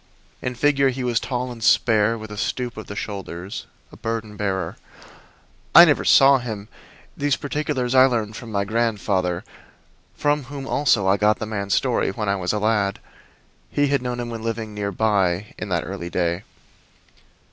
In 0.41 0.55
figure 0.55 0.89
he 0.89 1.03
was 1.03 1.19
tall 1.19 1.51
and 1.51 1.63
spare, 1.63 2.17
with 2.17 2.31
a 2.31 2.35
stoop 2.35 2.75
of 2.75 2.87
the 2.87 2.95
shoulders 2.95 3.67
a 3.91 3.97
burden 3.97 4.35
bearer. 4.35 4.75
I 5.75 5.85
never 5.85 6.03
saw 6.05 6.39
him; 6.39 6.69
these 7.15 7.35
particulars 7.35 7.93
I 7.93 8.05
learned 8.07 8.35
from 8.35 8.51
my 8.51 8.65
grandfather, 8.65 9.43
from 10.15 10.45
whom 10.45 10.65
also 10.65 11.05
I 11.07 11.17
got 11.17 11.37
the 11.37 11.45
man's 11.45 11.75
story 11.75 12.09
when 12.09 12.29
I 12.29 12.35
was 12.35 12.51
a 12.51 12.57
lad. 12.57 12.97
He 13.69 13.89
had 13.89 14.01
known 14.01 14.19
him 14.19 14.31
when 14.31 14.41
living 14.41 14.73
near 14.73 14.91
by 14.91 15.53
in 15.59 15.69
that 15.69 15.85
early 15.85 16.09
day. 16.09 16.45